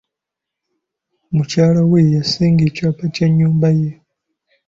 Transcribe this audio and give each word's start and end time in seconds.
Mukyala 1.35 1.81
we 1.91 1.99
yasinga 2.15 2.63
ekyapa 2.69 3.05
ky'ennyumba 3.13 3.69
ye. 3.79 3.89